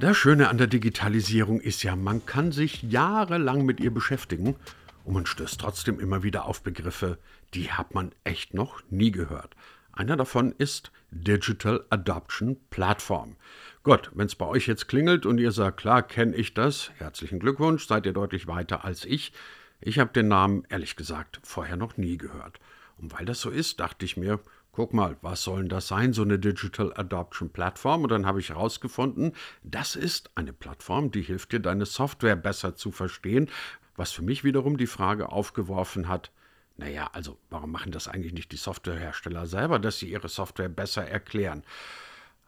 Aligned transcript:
Das 0.00 0.16
Schöne 0.16 0.48
an 0.48 0.58
der 0.58 0.66
Digitalisierung 0.66 1.60
ist 1.60 1.84
ja, 1.84 1.94
man 1.94 2.26
kann 2.26 2.50
sich 2.50 2.82
jahrelang 2.82 3.64
mit 3.64 3.78
ihr 3.78 3.94
beschäftigen 3.94 4.56
und 5.04 5.14
man 5.14 5.24
stößt 5.24 5.60
trotzdem 5.60 6.00
immer 6.00 6.24
wieder 6.24 6.46
auf 6.46 6.62
Begriffe, 6.62 7.16
die 7.54 7.70
hat 7.70 7.94
man 7.94 8.10
echt 8.24 8.54
noch 8.54 8.82
nie 8.90 9.12
gehört. 9.12 9.54
Einer 9.92 10.16
davon 10.16 10.52
ist 10.58 10.90
Digital 11.12 11.84
Adoption 11.90 12.56
Platform. 12.70 13.36
Gut, 13.84 14.10
wenn 14.14 14.26
es 14.26 14.34
bei 14.34 14.46
euch 14.46 14.66
jetzt 14.66 14.88
klingelt 14.88 15.26
und 15.26 15.38
ihr 15.38 15.52
sagt, 15.52 15.76
klar, 15.76 16.02
kenne 16.02 16.34
ich 16.34 16.54
das, 16.54 16.90
herzlichen 16.96 17.38
Glückwunsch, 17.38 17.86
seid 17.86 18.04
ihr 18.04 18.12
deutlich 18.12 18.48
weiter 18.48 18.84
als 18.84 19.04
ich. 19.04 19.32
Ich 19.80 20.00
habe 20.00 20.12
den 20.12 20.26
Namen, 20.26 20.64
ehrlich 20.70 20.96
gesagt, 20.96 21.38
vorher 21.44 21.76
noch 21.76 21.96
nie 21.96 22.18
gehört. 22.18 22.58
Und 22.98 23.12
weil 23.12 23.26
das 23.26 23.40
so 23.40 23.48
ist, 23.48 23.78
dachte 23.78 24.04
ich 24.04 24.16
mir, 24.16 24.40
guck 24.74 24.92
mal, 24.92 25.16
was 25.22 25.42
soll 25.42 25.60
denn 25.60 25.68
das 25.68 25.88
sein, 25.88 26.12
so 26.12 26.22
eine 26.22 26.38
Digital 26.38 26.92
Adoption 26.94 27.50
Plattform? 27.50 28.02
Und 28.02 28.10
dann 28.10 28.26
habe 28.26 28.40
ich 28.40 28.50
herausgefunden, 28.50 29.32
das 29.62 29.96
ist 29.96 30.30
eine 30.34 30.52
Plattform, 30.52 31.10
die 31.10 31.22
hilft 31.22 31.52
dir, 31.52 31.60
deine 31.60 31.86
Software 31.86 32.36
besser 32.36 32.74
zu 32.74 32.90
verstehen, 32.90 33.48
was 33.96 34.12
für 34.12 34.22
mich 34.22 34.42
wiederum 34.44 34.76
die 34.76 34.88
Frage 34.88 35.30
aufgeworfen 35.30 36.08
hat, 36.08 36.32
naja, 36.76 37.08
also 37.12 37.38
warum 37.50 37.70
machen 37.70 37.92
das 37.92 38.08
eigentlich 38.08 38.32
nicht 38.32 38.50
die 38.50 38.56
Softwarehersteller 38.56 39.46
selber, 39.46 39.78
dass 39.78 39.98
sie 39.98 40.10
ihre 40.10 40.28
Software 40.28 40.68
besser 40.68 41.06
erklären? 41.06 41.62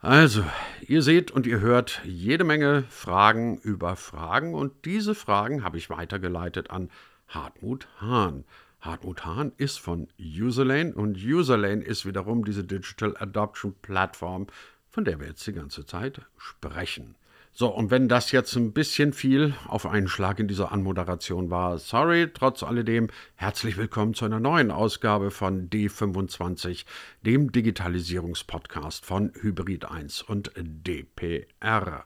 Also, 0.00 0.44
ihr 0.82 1.02
seht 1.02 1.30
und 1.30 1.46
ihr 1.46 1.60
hört 1.60 2.02
jede 2.04 2.44
Menge 2.44 2.84
Fragen 2.90 3.58
über 3.58 3.96
Fragen 3.96 4.54
und 4.54 4.84
diese 4.84 5.14
Fragen 5.14 5.62
habe 5.62 5.78
ich 5.78 5.90
weitergeleitet 5.90 6.70
an 6.70 6.90
Hartmut 7.28 7.88
Hahn. 8.00 8.44
Hartmut 8.86 9.24
Hahn 9.24 9.52
ist 9.56 9.78
von 9.78 10.08
Userlane 10.18 10.94
und 10.94 11.16
Userlane 11.16 11.82
ist 11.82 12.06
wiederum 12.06 12.44
diese 12.44 12.64
Digital 12.64 13.16
Adoption 13.18 13.74
Plattform, 13.82 14.46
von 14.88 15.04
der 15.04 15.20
wir 15.20 15.26
jetzt 15.26 15.46
die 15.46 15.52
ganze 15.52 15.84
Zeit 15.84 16.20
sprechen. 16.38 17.16
So, 17.52 17.68
und 17.68 17.90
wenn 17.90 18.06
das 18.06 18.32
jetzt 18.32 18.54
ein 18.54 18.72
bisschen 18.72 19.14
viel 19.14 19.54
auf 19.66 19.86
einen 19.86 20.08
Schlag 20.08 20.38
in 20.38 20.46
dieser 20.46 20.72
Anmoderation 20.72 21.50
war, 21.50 21.78
sorry, 21.78 22.30
trotz 22.32 22.62
alledem, 22.62 23.08
herzlich 23.34 23.78
willkommen 23.78 24.12
zu 24.12 24.26
einer 24.26 24.40
neuen 24.40 24.70
Ausgabe 24.70 25.30
von 25.30 25.70
D25, 25.70 26.84
dem 27.22 27.52
Digitalisierungspodcast 27.52 29.06
von 29.06 29.32
Hybrid 29.40 29.86
1 29.86 30.20
und 30.20 30.52
DPR. 30.56 32.04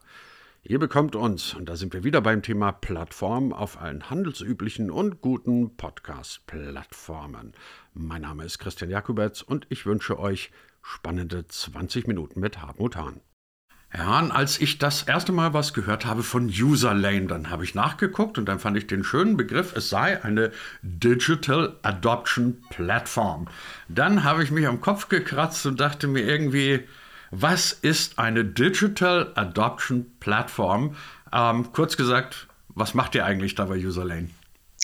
Ihr 0.63 0.77
bekommt 0.77 1.15
uns, 1.15 1.55
und 1.55 1.69
da 1.69 1.75
sind 1.75 1.91
wir 1.91 2.03
wieder 2.03 2.21
beim 2.21 2.43
Thema 2.43 2.71
Plattform, 2.71 3.51
auf 3.51 3.81
allen 3.81 4.11
handelsüblichen 4.11 4.91
und 4.91 5.19
guten 5.19 5.75
Podcast-Plattformen. 5.75 7.53
Mein 7.95 8.21
Name 8.21 8.45
ist 8.45 8.59
Christian 8.59 8.91
Jakubetz 8.91 9.41
und 9.41 9.65
ich 9.69 9.87
wünsche 9.87 10.19
euch 10.19 10.51
spannende 10.83 11.47
20 11.47 12.05
Minuten 12.05 12.39
mit 12.39 12.61
Hartmut 12.61 12.95
Hahn. 12.95 13.21
Herr 13.89 14.05
Hahn, 14.05 14.31
als 14.31 14.61
ich 14.61 14.77
das 14.77 15.01
erste 15.01 15.31
Mal 15.31 15.55
was 15.55 15.73
gehört 15.73 16.05
habe 16.05 16.21
von 16.21 16.45
Userlane, 16.45 17.25
dann 17.25 17.49
habe 17.49 17.63
ich 17.63 17.73
nachgeguckt 17.73 18.37
und 18.37 18.45
dann 18.45 18.59
fand 18.59 18.77
ich 18.77 18.85
den 18.85 19.03
schönen 19.03 19.37
Begriff, 19.37 19.75
es 19.75 19.89
sei 19.89 20.23
eine 20.23 20.51
Digital 20.83 21.79
Adoption 21.81 22.63
Platform. 22.69 23.47
Dann 23.89 24.23
habe 24.23 24.43
ich 24.43 24.51
mich 24.51 24.67
am 24.67 24.79
Kopf 24.79 25.09
gekratzt 25.09 25.65
und 25.65 25.79
dachte 25.79 26.07
mir 26.07 26.21
irgendwie, 26.21 26.87
was 27.31 27.71
ist 27.71 28.19
eine 28.19 28.45
Digital 28.45 29.31
Adoption 29.35 30.17
Platform? 30.19 30.95
Ähm, 31.31 31.71
kurz 31.71 31.97
gesagt, 31.97 32.47
was 32.69 32.93
macht 32.93 33.15
ihr 33.15 33.25
eigentlich 33.25 33.55
da 33.55 33.65
bei 33.65 33.77
Userlane? 33.77 34.29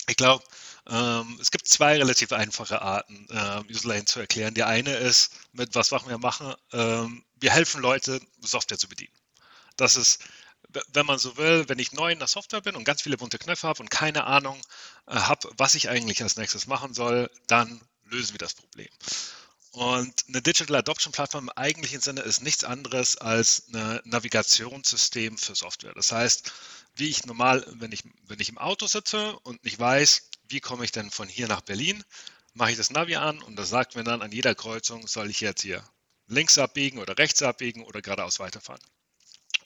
Ich 0.08 0.16
glaube, 0.16 0.42
ähm, 0.88 1.38
es 1.40 1.50
gibt 1.50 1.68
zwei 1.68 1.98
relativ 1.98 2.32
einfache 2.32 2.80
Arten, 2.80 3.26
äh, 3.30 3.70
Userlane 3.70 4.06
zu 4.06 4.20
erklären. 4.20 4.54
Die 4.54 4.62
eine 4.62 4.96
ist, 4.96 5.32
mit 5.52 5.74
was 5.74 5.90
machen 5.90 6.08
wir 6.08 6.18
machen, 6.18 6.54
ähm, 6.72 7.22
wir 7.38 7.50
helfen 7.50 7.82
Leute, 7.82 8.20
Software 8.40 8.78
zu 8.78 8.88
bedienen. 8.88 9.12
Das 9.76 9.96
ist, 9.96 10.24
wenn 10.92 11.06
man 11.06 11.18
so 11.18 11.36
will, 11.36 11.68
wenn 11.68 11.78
ich 11.78 11.92
neu 11.92 12.10
in 12.10 12.18
der 12.18 12.28
Software 12.28 12.62
bin 12.62 12.74
und 12.74 12.84
ganz 12.84 13.02
viele 13.02 13.18
bunte 13.18 13.38
Knöpfe 13.38 13.68
habe 13.68 13.80
und 13.80 13.90
keine 13.90 14.24
Ahnung 14.24 14.58
äh, 15.06 15.14
habe, 15.16 15.50
was 15.58 15.74
ich 15.74 15.90
eigentlich 15.90 16.22
als 16.22 16.36
nächstes 16.36 16.66
machen 16.66 16.94
soll, 16.94 17.30
dann 17.46 17.82
lösen 18.04 18.32
wir 18.32 18.38
das 18.38 18.54
Problem. 18.54 18.88
Und 19.78 20.24
eine 20.26 20.42
Digital 20.42 20.74
Adoption 20.74 21.12
Plattform 21.12 21.44
im 21.44 21.50
eigentlichen 21.50 22.00
Sinne 22.00 22.22
ist 22.22 22.42
nichts 22.42 22.64
anderes 22.64 23.16
als 23.16 23.68
ein 23.72 24.00
Navigationssystem 24.02 25.38
für 25.38 25.54
Software. 25.54 25.92
Das 25.94 26.10
heißt, 26.10 26.52
wie 26.96 27.08
ich 27.08 27.26
normal, 27.26 27.64
wenn 27.74 27.92
ich, 27.92 28.02
wenn 28.26 28.40
ich 28.40 28.48
im 28.48 28.58
Auto 28.58 28.88
sitze 28.88 29.38
und 29.44 29.62
nicht 29.62 29.78
weiß, 29.78 30.30
wie 30.48 30.58
komme 30.58 30.84
ich 30.84 30.90
denn 30.90 31.12
von 31.12 31.28
hier 31.28 31.46
nach 31.46 31.60
Berlin, 31.60 32.02
mache 32.54 32.72
ich 32.72 32.76
das 32.76 32.90
Navi 32.90 33.14
an 33.14 33.40
und 33.40 33.54
das 33.54 33.68
sagt 33.68 33.94
mir 33.94 34.02
dann 34.02 34.20
an 34.20 34.32
jeder 34.32 34.56
Kreuzung, 34.56 35.06
soll 35.06 35.30
ich 35.30 35.40
jetzt 35.40 35.62
hier 35.62 35.88
links 36.26 36.58
abbiegen 36.58 36.98
oder 36.98 37.16
rechts 37.16 37.40
abbiegen 37.40 37.84
oder 37.84 38.02
geradeaus 38.02 38.40
weiterfahren. 38.40 38.82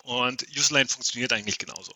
Und 0.02 0.46
Userlane 0.54 0.88
funktioniert 0.90 1.32
eigentlich 1.32 1.56
genauso. 1.56 1.94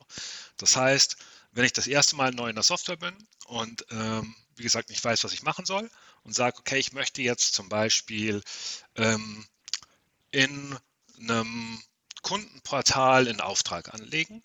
Das 0.57 0.75
heißt, 0.75 1.19
wenn 1.53 1.67
ich 1.67 1.75
das 1.75 1.87
erste 1.87 2.17
Mal 2.17 2.33
neu 2.33 2.49
in 2.49 2.57
der 2.57 2.65
Software 2.65 2.97
bin 2.97 3.15
und 3.45 3.85
ähm, 3.91 4.35
wie 4.57 4.63
gesagt 4.63 4.91
nicht 4.91 5.05
weiß, 5.05 5.25
was 5.25 5.33
ich 5.33 5.43
machen 5.43 5.67
soll 5.67 5.91
und 6.23 6.35
sage, 6.35 6.59
okay, 6.59 6.79
ich 6.79 6.93
möchte 6.93 7.23
jetzt 7.23 7.55
zum 7.55 7.69
Beispiel 7.69 8.43
ähm, 8.97 9.47
in 10.31 10.79
einem 11.21 11.83
Kundenportal 12.23 13.29
einen 13.29 13.41
Auftrag 13.41 13.95
anlegen, 13.95 14.43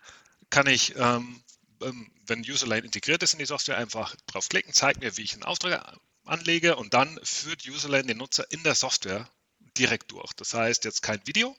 kann 0.49 0.67
ich, 0.67 0.95
ähm, 0.95 1.43
ähm 1.81 2.11
wenn 2.27 2.41
Userline 2.41 2.85
integriert 2.85 3.23
ist 3.23 3.33
in 3.33 3.39
die 3.39 3.45
Software, 3.45 3.77
einfach 3.77 4.15
draufklicken, 4.27 4.73
zeigt 4.73 5.01
mir, 5.01 5.17
wie 5.17 5.23
ich 5.23 5.33
einen 5.33 5.43
Auftrag 5.43 5.97
anlege 6.23 6.75
und 6.75 6.93
dann 6.93 7.19
führt 7.23 7.67
Userline 7.67 8.07
den 8.07 8.17
Nutzer 8.17 8.49
in 8.51 8.63
der 8.63 8.75
Software 8.75 9.29
direkt 9.77 10.11
durch. 10.11 10.31
Das 10.33 10.53
heißt 10.53 10.85
jetzt 10.85 11.01
kein 11.01 11.25
Video, 11.25 11.55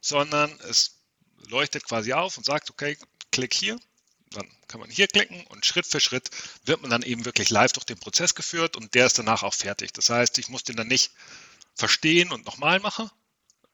sondern 0.00 0.50
es 0.68 0.98
leuchtet 1.48 1.84
quasi 1.84 2.12
auf 2.12 2.36
und 2.36 2.44
sagt, 2.44 2.70
okay, 2.70 2.98
klick 3.30 3.54
hier, 3.54 3.78
dann 4.32 4.48
kann 4.68 4.80
man 4.80 4.90
hier 4.90 5.06
klicken 5.06 5.44
und 5.48 5.64
Schritt 5.66 5.86
für 5.86 6.00
Schritt 6.00 6.30
wird 6.64 6.82
man 6.82 6.90
dann 6.90 7.02
eben 7.02 7.24
wirklich 7.24 7.50
live 7.50 7.72
durch 7.72 7.84
den 7.84 7.98
Prozess 7.98 8.34
geführt 8.34 8.76
und 8.76 8.94
der 8.94 9.06
ist 9.06 9.18
danach 9.18 9.42
auch 9.42 9.54
fertig. 9.54 9.92
Das 9.92 10.10
heißt, 10.10 10.38
ich 10.38 10.48
muss 10.48 10.64
den 10.64 10.76
dann 10.76 10.88
nicht 10.88 11.12
verstehen 11.74 12.32
und 12.32 12.44
nochmal 12.44 12.80
machen, 12.80 13.10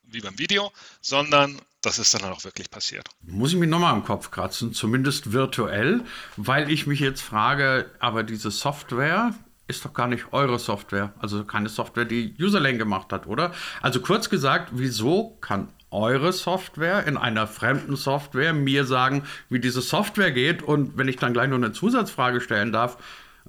wie 0.02 0.20
beim 0.20 0.38
Video, 0.38 0.72
sondern 1.00 1.60
das 1.82 1.98
ist 1.98 2.14
dann 2.14 2.24
auch 2.24 2.44
wirklich 2.44 2.70
passiert. 2.70 3.08
Muss 3.22 3.52
ich 3.52 3.58
mich 3.58 3.68
nochmal 3.68 3.92
am 3.92 4.04
Kopf 4.04 4.30
kratzen, 4.30 4.74
zumindest 4.74 5.32
virtuell, 5.32 6.04
weil 6.36 6.70
ich 6.70 6.86
mich 6.86 7.00
jetzt 7.00 7.20
frage, 7.20 7.90
aber 8.00 8.24
diese 8.24 8.50
Software, 8.50 9.34
ist 9.68 9.84
doch 9.84 9.92
gar 9.92 10.08
nicht 10.08 10.32
eure 10.32 10.58
Software, 10.58 11.12
also 11.18 11.44
keine 11.44 11.68
Software, 11.68 12.06
die 12.06 12.34
Userlane 12.40 12.78
gemacht 12.78 13.12
hat, 13.12 13.26
oder? 13.26 13.52
Also 13.82 14.00
kurz 14.00 14.30
gesagt, 14.30 14.70
wieso 14.72 15.36
kann 15.42 15.68
eure 15.90 16.32
Software 16.32 17.06
in 17.06 17.16
einer 17.16 17.46
fremden 17.46 17.96
Software 17.96 18.52
mir 18.52 18.84
sagen, 18.84 19.24
wie 19.48 19.60
diese 19.60 19.82
Software 19.82 20.32
geht? 20.32 20.62
Und 20.62 20.96
wenn 20.98 21.08
ich 21.08 21.16
dann 21.16 21.32
gleich 21.32 21.48
noch 21.48 21.56
eine 21.56 21.72
Zusatzfrage 21.72 22.40
stellen 22.40 22.72
darf, 22.72 22.98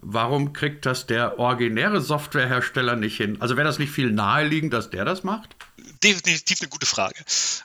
warum 0.01 0.53
kriegt 0.53 0.85
das 0.85 1.07
der 1.07 1.39
originäre 1.39 2.01
Softwarehersteller 2.01 2.95
nicht 2.95 3.17
hin? 3.17 3.37
Also 3.41 3.57
wäre 3.57 3.67
das 3.67 3.79
nicht 3.79 3.91
viel 3.91 4.11
naheliegend, 4.11 4.73
dass 4.73 4.89
der 4.89 5.05
das 5.05 5.23
macht? 5.23 5.55
Definitiv 6.03 6.61
eine 6.61 6.69
gute 6.69 6.85
Frage. 6.85 7.15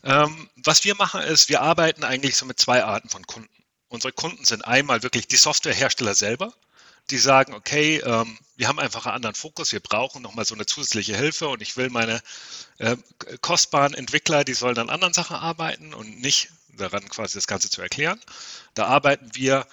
Ähm, 0.02 0.48
was 0.64 0.84
wir 0.84 0.96
machen 0.96 1.20
ist, 1.22 1.48
wir 1.48 1.62
arbeiten 1.62 2.04
eigentlich 2.04 2.36
so 2.36 2.46
mit 2.46 2.58
zwei 2.58 2.84
Arten 2.84 3.08
von 3.08 3.26
Kunden. 3.26 3.48
Unsere 3.88 4.12
Kunden 4.12 4.44
sind 4.44 4.64
einmal 4.64 5.04
wirklich 5.04 5.28
die 5.28 5.36
Softwarehersteller 5.36 6.14
selber, 6.14 6.52
die 7.10 7.18
sagen, 7.18 7.54
okay, 7.54 7.98
ähm, 8.04 8.38
wir 8.56 8.68
haben 8.68 8.78
einfach 8.78 9.06
einen 9.06 9.16
anderen 9.16 9.34
Fokus, 9.34 9.72
wir 9.72 9.80
brauchen 9.80 10.22
nochmal 10.22 10.44
so 10.44 10.54
eine 10.54 10.66
zusätzliche 10.66 11.16
Hilfe 11.16 11.48
und 11.48 11.60
ich 11.60 11.76
will 11.76 11.90
meine 11.90 12.20
äh, 12.78 12.96
kostbaren 13.40 13.94
Entwickler, 13.94 14.44
die 14.44 14.54
sollen 14.54 14.78
an 14.78 14.90
anderen 14.90 15.14
Sachen 15.14 15.36
arbeiten 15.36 15.92
und 15.92 16.20
nicht 16.20 16.50
daran 16.68 17.08
quasi 17.08 17.34
das 17.34 17.46
Ganze 17.46 17.70
zu 17.70 17.82
erklären. 17.82 18.20
Da 18.74 18.86
arbeiten 18.86 19.30
wir 19.34 19.66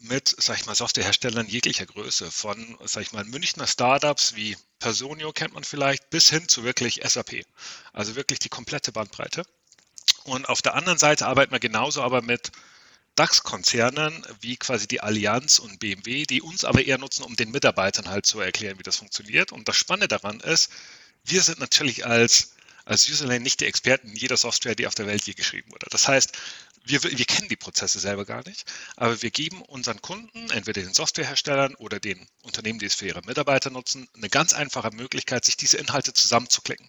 mit, 0.00 0.34
sag 0.38 0.58
ich 0.58 0.66
mal, 0.66 0.74
Softwareherstellern 0.74 1.46
jeglicher 1.46 1.86
Größe, 1.86 2.30
von, 2.30 2.78
sag 2.84 3.02
ich 3.02 3.12
mal, 3.12 3.24
Münchner 3.24 3.66
Startups 3.66 4.34
wie 4.34 4.56
Personio 4.78 5.32
kennt 5.32 5.52
man 5.52 5.64
vielleicht, 5.64 6.08
bis 6.10 6.30
hin 6.30 6.48
zu 6.48 6.64
wirklich 6.64 7.00
SAP. 7.04 7.44
Also 7.92 8.16
wirklich 8.16 8.38
die 8.38 8.48
komplette 8.48 8.92
Bandbreite. 8.92 9.44
Und 10.24 10.48
auf 10.48 10.62
der 10.62 10.74
anderen 10.74 10.98
Seite 10.98 11.26
arbeiten 11.26 11.52
wir 11.52 11.60
genauso 11.60 12.02
aber 12.02 12.22
mit 12.22 12.50
DAX-Konzernen 13.16 14.24
wie 14.40 14.56
quasi 14.56 14.86
die 14.86 15.00
Allianz 15.00 15.58
und 15.58 15.78
BMW, 15.78 16.24
die 16.24 16.42
uns 16.42 16.64
aber 16.64 16.84
eher 16.84 16.98
nutzen, 16.98 17.22
um 17.22 17.36
den 17.36 17.50
Mitarbeitern 17.50 18.08
halt 18.08 18.26
zu 18.26 18.40
erklären, 18.40 18.78
wie 18.78 18.82
das 18.82 18.96
funktioniert. 18.96 19.52
Und 19.52 19.68
das 19.68 19.76
Spannende 19.76 20.08
daran 20.08 20.40
ist, 20.40 20.70
wir 21.24 21.42
sind 21.42 21.58
natürlich 21.58 22.06
als, 22.06 22.54
als 22.84 23.08
Userlane 23.08 23.40
nicht 23.40 23.60
die 23.60 23.66
Experten 23.66 24.14
jeder 24.14 24.36
Software, 24.36 24.74
die 24.74 24.86
auf 24.86 24.94
der 24.94 25.06
Welt 25.06 25.24
je 25.24 25.34
geschrieben 25.34 25.70
wurde. 25.70 25.86
Das 25.90 26.08
heißt, 26.08 26.32
wir, 26.84 27.02
wir 27.02 27.24
kennen 27.26 27.48
die 27.48 27.56
Prozesse 27.56 28.00
selber 28.00 28.24
gar 28.24 28.46
nicht, 28.48 28.64
aber 28.96 29.20
wir 29.20 29.30
geben 29.30 29.62
unseren 29.62 30.00
Kunden, 30.00 30.50
entweder 30.50 30.82
den 30.82 30.94
Softwareherstellern 30.94 31.74
oder 31.74 32.00
den 32.00 32.26
Unternehmen, 32.42 32.78
die 32.78 32.86
es 32.86 32.94
für 32.94 33.06
ihre 33.06 33.22
Mitarbeiter 33.22 33.70
nutzen, 33.70 34.08
eine 34.14 34.30
ganz 34.30 34.54
einfache 34.54 34.90
Möglichkeit, 34.90 35.44
sich 35.44 35.56
diese 35.56 35.76
Inhalte 35.76 36.14
zusammenzuklicken. 36.14 36.88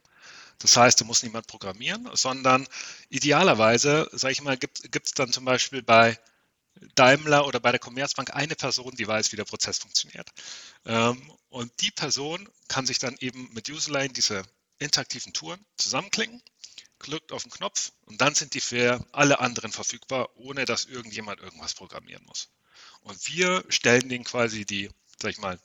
Das 0.62 0.78
heißt, 0.78 1.02
da 1.02 1.06
muss 1.06 1.24
niemand 1.24 1.48
programmieren, 1.48 2.10
sondern 2.14 2.68
idealerweise, 3.10 4.10
sage 4.12 4.34
ich 4.34 4.42
mal, 4.42 4.58
gibt 4.58 5.06
es 5.06 5.14
dann 5.14 5.32
zum 5.32 5.46
Beispiel 5.46 5.82
bei 5.82 6.20
Daimler 6.96 7.46
oder 7.46 7.60
bei 7.60 7.72
der 7.72 7.80
Commerzbank 7.80 8.34
eine 8.34 8.56
Person, 8.56 8.96
die 8.96 9.08
weiß, 9.08 9.32
wie 9.32 9.36
der 9.36 9.46
Prozess 9.46 9.80
funktioniert. 9.80 10.30
Ähm, 10.86 11.32
und 11.50 11.72
die 11.82 11.92
Person 11.92 12.48
kann 12.68 12.86
sich 12.86 13.00
dann 13.00 13.18
eben 13.20 13.50
mit 13.54 13.70
Userline 13.70 14.14
diese 14.14 14.44
interaktiven 14.80 15.34
Touren 15.34 15.64
zusammenklicken, 15.78 16.42
drückt 17.00 17.32
auf 17.32 17.44
den 17.44 17.52
Knopf 17.52 17.92
und 18.06 18.22
dann 18.22 18.36
sind 18.36 18.54
die 18.54 18.62
für 18.62 19.06
alle 19.12 19.40
anderen 19.40 19.72
verfügbar, 19.72 20.30
ohne 20.36 20.66
dass 20.66 20.86
irgendjemand 20.86 21.40
irgendwas 21.40 21.74
programmieren 21.74 22.24
muss. 22.26 22.50
Und 23.02 23.28
wir 23.28 23.64
stellen 23.70 24.10
denen 24.10 24.24
quasi 24.24 24.66
die, 24.66 24.90
sag 25.22 25.32
ich 25.32 25.40
mal, 25.40 25.60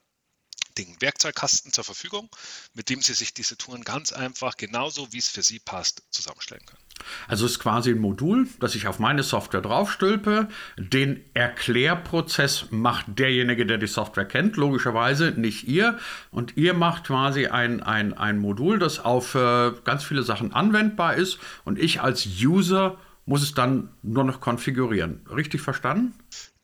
den 0.78 1.00
Werkzeugkasten 1.00 1.73
zur 1.73 1.84
Verfügung, 1.84 2.28
mit 2.75 2.90
dem 2.90 3.00
Sie 3.00 3.14
sich 3.14 3.34
diese 3.34 3.56
Touren 3.56 3.82
ganz 3.82 4.12
einfach, 4.12 4.56
genauso 4.56 5.12
wie 5.12 5.19
es 5.19 5.28
für 5.28 5.43
Sie 5.43 5.58
passt, 5.58 6.02
zusammenstellen 6.11 6.64
können. 6.67 6.81
Also 7.28 7.44
es 7.46 7.52
ist 7.52 7.58
quasi 7.58 7.90
ein 7.90 7.99
Modul, 7.99 8.49
das 8.61 8.75
ich 8.75 8.87
auf 8.87 8.99
meine 8.99 9.23
Software 9.23 9.61
draufstülpe. 9.61 10.49
Den 10.78 11.25
Erklärprozess 11.34 12.67
macht 12.70 13.19
derjenige, 13.19 13.67
der 13.67 13.78
die 13.78 13.87
Software 13.87 14.25
kennt, 14.25 14.56
logischerweise, 14.56 15.32
nicht 15.32 15.69
ihr. 15.69 15.99
Und 16.31 16.56
ihr 16.56 16.75
macht 16.75 17.05
quasi 17.05 17.46
ein, 17.46 17.82
ein, 17.82 18.14
ein 18.14 18.38
Modul, 18.38 18.78
das 18.78 18.99
auf 18.99 19.34
äh, 19.34 19.73
ganz 19.84 20.05
viele 20.05 20.23
Sachen 20.23 20.52
anwendbar 20.52 21.14
ist. 21.14 21.38
Und 21.64 21.78
ich 21.78 22.00
als 22.00 22.26
User 22.26 22.99
muss 23.26 23.43
es 23.43 23.55
dann 23.55 23.90
nur 24.02 24.25
noch 24.25 24.40
konfigurieren. 24.40 25.20
Richtig 25.34 25.61
verstanden? 25.61 26.14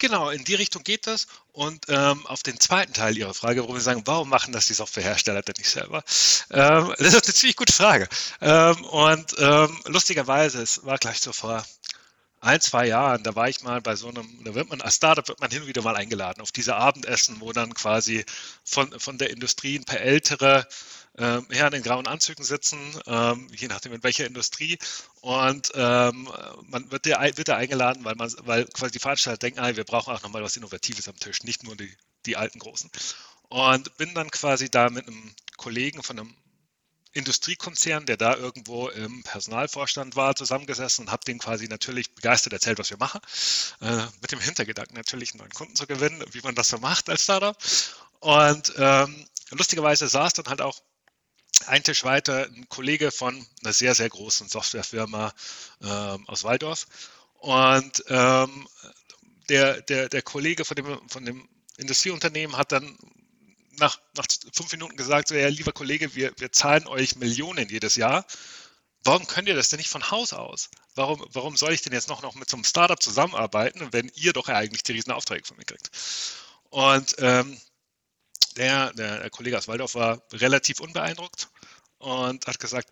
Genau, 0.03 0.31
in 0.31 0.43
die 0.43 0.57
Richtung 0.57 0.83
geht 0.83 1.07
das. 1.07 1.29
Und 1.53 1.85
ähm, 1.89 2.27
auf 2.27 2.43
den 2.43 2.59
zweiten 2.59 2.93
Teil 2.93 3.17
Ihrer 3.17 3.35
Frage, 3.35 3.69
wo 3.69 3.73
wir 3.73 3.81
sagen, 3.81 4.03
warum 4.05 4.29
machen 4.29 4.53
das 4.53 4.67
die 4.67 4.75
Softwarehersteller 4.75 5.43
denn 5.43 5.55
nicht 5.59 5.71
selber? 5.71 6.03
Ähm, 6.51 6.93
das 6.99 7.15
ist 7.15 7.25
eine 7.25 7.35
ziemlich 7.35 7.55
gute 7.55 7.73
Frage. 7.73 8.09
Ähm, 8.41 8.85
und 8.87 9.33
ähm, 9.39 9.81
lustigerweise, 9.87 10.61
es 10.61 10.85
war 10.85 10.99
gleich 10.99 11.21
so 11.21 11.33
vor 11.33 11.65
ein, 12.41 12.61
zwei 12.61 12.89
Jahren, 12.89 13.23
da 13.23 13.37
war 13.37 13.49
ich 13.49 13.63
mal 13.63 13.81
bei 13.81 13.95
so 13.95 14.09
einem, 14.09 14.27
da 14.43 14.57
wird 14.57 14.71
man 14.71 14.81
als 14.81 14.97
Startup 14.97 15.29
wird 15.29 15.41
man 15.41 15.53
hin 15.53 15.63
und 15.63 15.69
wieder 15.69 15.83
mal 15.83 15.95
eingeladen 15.95 16.43
auf 16.43 16.51
diese 16.51 16.75
Abendessen, 16.75 17.37
wo 17.39 17.53
dann 17.53 17.73
quasi 17.73 18.25
von, 18.65 18.99
von 18.99 19.19
der 19.19 19.31
Industrie 19.31 19.79
ein 19.79 19.85
paar 19.85 20.01
ältere 20.01 20.67
ähm, 21.19 21.47
Herren 21.51 21.75
in 21.75 21.83
grauen 21.83 22.07
Anzügen 22.07 22.45
sitzen, 22.45 22.79
ähm, 23.07 23.49
je 23.55 23.69
nachdem 23.69 23.93
in 23.93 24.03
welcher 24.03 24.27
Industrie. 24.27 24.79
Und 25.21 25.71
ähm, 25.75 26.29
man 26.63 26.91
wird 26.91 27.07
da, 27.07 27.21
wird 27.37 27.49
da 27.49 27.57
eingeladen, 27.57 28.05
weil 28.05 28.15
man, 28.15 28.33
weil 28.41 28.65
quasi 28.67 28.93
die 28.93 28.99
Veranstalter 28.99 29.39
denken, 29.39 29.61
ah, 29.61 29.77
wir 29.77 29.85
brauchen 29.85 30.15
auch 30.15 30.23
nochmal 30.23 30.43
was 30.43 30.57
Innovatives 30.57 31.09
am 31.09 31.17
Tisch, 31.17 31.43
nicht 31.43 31.65
nur 31.65 31.77
die, 31.77 31.95
die 32.27 32.37
alten 32.37 32.59
Großen. 32.59 32.91
Und 33.49 33.97
bin 33.99 34.15
dann 34.15 34.31
quasi 34.31 34.71
da 34.71 34.89
mit 34.89 35.07
einem 35.07 35.35
Kollegen 35.59 36.03
von 36.03 36.19
einem 36.19 36.35
Industriekonzern, 37.13 38.07
der 38.07 38.17
da 38.17 38.35
irgendwo 38.37 38.89
im 38.89 39.23
Personalvorstand 39.23 40.17
war, 40.17 40.35
zusammengesessen 40.35 41.05
und 41.05 41.13
habe 41.13 41.25
den 41.27 41.39
quasi 41.39 41.69
natürlich 41.69 42.15
begeistert 42.15 42.55
erzählt, 42.55 42.79
was 42.79 42.89
wir 42.89 42.97
machen. 42.97 43.21
Äh, 43.83 44.07
mit 44.23 44.33
dem 44.33 44.41
Hintergedanken 44.41 44.97
natürlich 44.97 45.33
einen 45.33 45.41
neuen 45.41 45.53
Kunden 45.53 45.77
zu 45.77 45.87
gewinnen, 45.87 46.25
wie 46.33 46.41
man 46.41 46.55
das 46.55 46.69
so 46.69 46.79
macht 46.79 47.11
als 47.11 47.25
Startup. 47.25 47.57
Und 48.21 48.73
ähm, 48.79 49.27
lustigerweise 49.51 50.09
saß 50.09 50.33
dann 50.33 50.47
halt 50.47 50.63
auch 50.63 50.81
ein 51.69 51.83
Tisch 51.83 52.05
weiter 52.05 52.47
ein 52.47 52.69
Kollege 52.69 53.11
von 53.11 53.47
einer 53.63 53.73
sehr, 53.73 53.95
sehr 53.95 54.09
großen 54.09 54.49
Softwarefirma 54.49 55.33
ähm, 55.83 56.29
aus 56.29 56.45
Waldorf. 56.45 56.87
Und 57.39 58.05
ähm, 58.09 58.69
der, 59.49 59.83
der, 59.83 60.09
der 60.09 60.23
Kollege 60.23 60.65
von 60.65 60.77
dem, 60.77 61.09
von 61.09 61.25
dem 61.25 61.49
Industrieunternehmen 61.77 62.57
hat 62.57 62.73
dann 62.73 62.97
nach, 63.79 64.01
nach 64.17 64.27
fünf 64.53 64.71
Minuten 64.73 64.97
gesagt, 64.97 65.29
so, 65.29 65.35
ja, 65.35 65.49
lieber 65.49 65.73
Kollege, 65.73 66.15
wir, 66.15 66.33
wir 66.37 66.53
zahlen 66.53 66.87
euch 66.87 67.17
Millionen 67.17 67.69
jedes 67.69 67.97
Jahr. 67.97 68.27
Warum 69.05 69.27
könnt 69.27 69.49
ihr 69.49 69.57
das 69.57 69.69
denn 69.69 69.79
nicht 69.79 69.89
von 69.89 70.11
Haus 70.11 70.33
aus? 70.33 70.71
Warum, 70.95 71.27
warum 71.33 71.57
soll 71.57 71.73
ich 71.73 71.83
denn 71.83 71.93
jetzt 71.93 72.09
noch, 72.09 72.23
noch 72.23 72.35
mit 72.35 72.49
so 72.49 72.57
einem 72.57 72.65
Startup 72.65 73.03
zusammenarbeiten, 73.03 73.89
wenn 73.93 74.11
ihr 74.15 74.33
doch 74.33 74.49
eigentlich 74.49 74.85
die 74.85 74.93
riesen 74.93 75.13
Aufträge 75.13 75.45
von 75.45 75.57
mir 75.57 75.65
kriegt? 75.65 75.91
Und 76.71 77.17
ähm, 77.19 77.61
der, 78.57 78.93
der, 78.93 79.21
der 79.21 79.31
Kollege 79.31 79.59
aus 79.59 79.67
Waldorf 79.67 79.95
war 79.95 80.23
relativ 80.33 80.81
unbeeindruckt 80.81 81.49
und 82.03 82.47
hat 82.47 82.59
gesagt, 82.59 82.89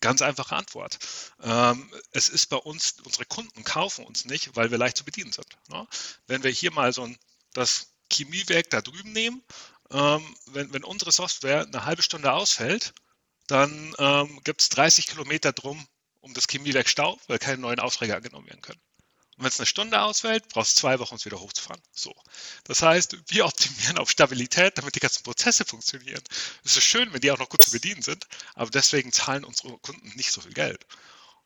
ganz 0.00 0.20
einfache 0.22 0.54
Antwort. 0.54 0.98
Ähm, 1.42 1.90
es 2.12 2.28
ist 2.28 2.46
bei 2.46 2.56
uns, 2.56 2.96
unsere 3.04 3.24
Kunden 3.24 3.64
kaufen 3.64 4.04
uns 4.04 4.26
nicht, 4.26 4.54
weil 4.56 4.70
wir 4.70 4.78
leicht 4.78 4.98
zu 4.98 5.04
bedienen 5.04 5.32
sind. 5.32 5.46
Ne? 5.68 5.86
Wenn 6.26 6.42
wir 6.42 6.50
hier 6.50 6.70
mal 6.70 6.92
so 6.92 7.02
ein, 7.02 7.18
das 7.54 7.88
Chemiewerk 8.12 8.68
da 8.70 8.82
drüben 8.82 9.12
nehmen, 9.12 9.42
ähm, 9.90 10.36
wenn, 10.46 10.72
wenn 10.72 10.84
unsere 10.84 11.12
Software 11.12 11.62
eine 11.62 11.84
halbe 11.86 12.02
Stunde 12.02 12.32
ausfällt, 12.32 12.92
dann 13.46 13.94
ähm, 13.98 14.40
gibt 14.44 14.60
es 14.60 14.68
30 14.70 15.06
Kilometer 15.06 15.52
drum 15.52 15.86
um 16.20 16.34
das 16.34 16.46
Chemiewerk 16.48 16.88
Stau, 16.88 17.18
weil 17.28 17.38
keine 17.38 17.58
neuen 17.58 17.78
Aufträge 17.78 18.16
angenommen 18.16 18.48
werden 18.48 18.60
können. 18.60 18.80
Und 19.36 19.44
wenn 19.44 19.48
es 19.48 19.60
eine 19.60 19.66
Stunde 19.66 20.00
ausfällt, 20.00 20.48
brauchst 20.48 20.76
du 20.76 20.80
zwei 20.80 20.98
Wochen, 20.98 21.14
um 21.14 21.16
es 21.16 21.26
wieder 21.26 21.40
hochzufahren. 21.40 21.82
So. 21.92 22.14
Das 22.64 22.80
heißt, 22.80 23.16
wir 23.28 23.44
optimieren 23.44 23.98
auf 23.98 24.10
Stabilität, 24.10 24.78
damit 24.78 24.94
die 24.94 25.00
ganzen 25.00 25.24
Prozesse 25.24 25.64
funktionieren. 25.64 26.22
Es 26.64 26.76
ist 26.76 26.84
schön, 26.84 27.12
wenn 27.12 27.20
die 27.20 27.30
auch 27.30 27.38
noch 27.38 27.50
gut 27.50 27.62
zu 27.62 27.70
bedienen 27.70 28.02
sind, 28.02 28.26
aber 28.54 28.70
deswegen 28.70 29.12
zahlen 29.12 29.44
unsere 29.44 29.76
Kunden 29.78 30.10
nicht 30.16 30.32
so 30.32 30.40
viel 30.40 30.54
Geld. 30.54 30.86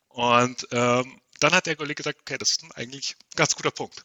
Und 0.08 0.68
ähm, 0.70 1.20
dann 1.40 1.52
hat 1.52 1.66
der 1.66 1.76
Kollege 1.76 1.96
gesagt, 1.96 2.20
okay, 2.20 2.38
das 2.38 2.50
ist 2.52 2.64
eigentlich 2.76 3.16
ein 3.18 3.36
ganz 3.36 3.56
guter 3.56 3.70
Punkt. 3.70 4.02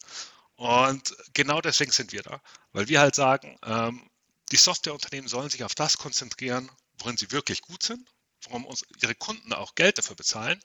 Und 0.56 1.16
genau 1.34 1.62
deswegen 1.62 1.92
sind 1.92 2.12
wir 2.12 2.24
da, 2.24 2.42
weil 2.72 2.88
wir 2.88 3.02
halt 3.02 3.16
sagen, 3.16 3.60
ähm, 3.66 4.10
die 4.52 4.58
Softwareunternehmen 4.58 5.28
sollen 5.28 5.50
sich 5.50 5.64
auf 5.64 5.76
das 5.76 5.98
konzentrieren, 5.98 6.72
worin 7.00 7.18
sie 7.18 7.32
wirklich 7.32 7.62
gut 7.62 7.84
sind, 7.84 8.08
worum 8.44 8.66
uns 8.66 8.86
ihre 9.02 9.16
Kunden 9.16 9.54
auch 9.54 9.76
Geld 9.76 9.98
dafür 9.98 10.16
bezahlen. 10.16 10.60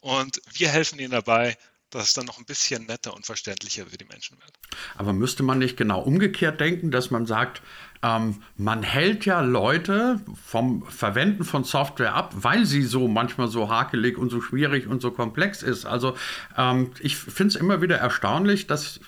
Und 0.00 0.40
wir 0.52 0.68
helfen 0.68 0.98
ihnen 0.98 1.10
dabei, 1.10 1.58
dass 1.94 2.08
es 2.08 2.12
dann 2.14 2.26
noch 2.26 2.38
ein 2.38 2.44
bisschen 2.44 2.86
netter 2.86 3.14
und 3.14 3.24
verständlicher 3.26 3.86
für 3.86 3.96
die 3.96 4.04
Menschen 4.04 4.36
wird. 4.38 4.52
Aber 4.96 5.12
müsste 5.12 5.42
man 5.42 5.58
nicht 5.58 5.76
genau 5.76 6.00
umgekehrt 6.00 6.60
denken, 6.60 6.90
dass 6.90 7.10
man 7.10 7.26
sagt, 7.26 7.62
ähm, 8.02 8.42
man 8.56 8.82
hält 8.82 9.24
ja 9.24 9.40
Leute 9.40 10.20
vom 10.44 10.84
Verwenden 10.86 11.44
von 11.44 11.64
Software 11.64 12.14
ab, 12.14 12.32
weil 12.34 12.66
sie 12.66 12.82
so 12.82 13.08
manchmal 13.08 13.48
so 13.48 13.70
hakelig 13.70 14.18
und 14.18 14.30
so 14.30 14.40
schwierig 14.40 14.86
und 14.86 15.00
so 15.00 15.10
komplex 15.10 15.62
ist. 15.62 15.86
Also 15.86 16.16
ähm, 16.56 16.90
ich 17.00 17.16
finde 17.16 17.54
es 17.54 17.56
immer 17.56 17.80
wieder 17.80 17.96
erstaunlich, 17.96 18.66
dass 18.66 19.00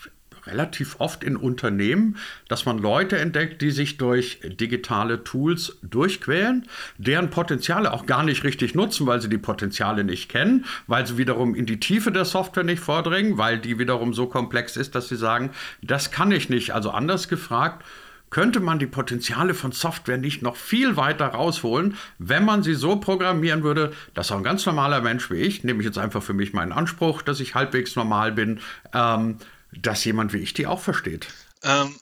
relativ 0.47 0.97
oft 0.99 1.25
in 1.25 1.37
Unternehmen, 1.37 2.17
dass 2.49 2.67
man 2.67 2.79
Leute 2.79 3.19
entdeckt, 3.19 3.63
die 3.63 3.71
sich 3.71 3.99
durch 3.99 4.41
digitale 4.45 5.25
Tools 5.25 5.79
durchquälen, 5.83 6.67
deren 6.99 7.31
Potenziale 7.31 7.93
auch 7.93 8.07
gar 8.07 8.23
nicht 8.23 8.45
richtig 8.45 8.75
nutzen, 8.75 9.07
weil 9.07 9.21
sie 9.21 9.29
die 9.29 9.39
Potenziale 9.39 10.05
nicht 10.05 10.29
kennen, 10.29 10.65
weil 10.87 11.07
sie 11.07 11.19
wiederum 11.19 11.55
in 11.55 11.67
die 11.67 11.81
Tiefe 11.81 12.13
der 12.13 12.25
Software 12.25 12.65
nicht 12.65 12.81
vordringen, 12.81 13.39
weil 13.39 13.59
die 13.59 13.79
wiederum 13.79 14.15
so 14.15 14.27
komplex 14.27 14.77
ist, 14.77 14.95
dass 14.95 15.09
sie 15.09 15.17
sagen, 15.17 15.51
das 15.83 16.11
kann 16.11 16.31
ich 16.33 16.49
nicht. 16.49 16.75
Also 16.75 16.91
anders 16.91 17.29
gefragt, 17.29 17.85
könnte 18.31 18.61
man 18.61 18.79
die 18.79 18.87
Potenziale 18.87 19.55
von 19.55 19.73
Software 19.73 20.19
nicht 20.19 20.43
noch 20.43 20.57
viel 20.57 20.97
weiter 20.97 21.27
rausholen, 21.27 21.97
wenn 22.19 22.45
man 22.45 22.63
sie 22.63 22.75
so 22.75 22.97
programmieren 22.97 23.63
würde, 23.63 23.93
dass 24.15 24.33
auch 24.33 24.37
ein 24.37 24.43
ganz 24.43 24.67
normaler 24.67 25.01
Mensch 25.01 25.31
wie 25.31 25.37
ich, 25.37 25.65
nehme 25.65 25.81
ich 25.81 25.87
jetzt 25.87 25.99
einfach 25.99 26.23
für 26.23 26.35
mich 26.35 26.53
meinen 26.53 26.73
Anspruch, 26.73 27.23
dass 27.23 27.41
ich 27.41 27.55
halbwegs 27.55 27.97
normal 27.97 28.33
bin, 28.33 28.61
ähm, 28.93 29.37
dass 29.73 30.05
jemand 30.05 30.33
wie 30.33 30.39
ich 30.39 30.55
die 30.55 30.67
auch 30.67 30.81
versteht. 30.81 31.27
Ähm, 31.63 31.99